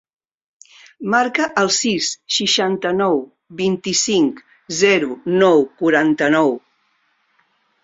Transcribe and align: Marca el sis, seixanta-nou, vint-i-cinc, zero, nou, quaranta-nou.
Marca 1.15 1.45
el 1.63 1.69
sis, 1.79 2.07
seixanta-nou, 2.37 3.21
vint-i-cinc, 3.61 4.43
zero, 4.81 5.13
nou, 5.45 5.65
quaranta-nou. 5.85 6.53